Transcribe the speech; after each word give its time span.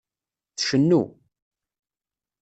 Tcennu. 0.57 1.01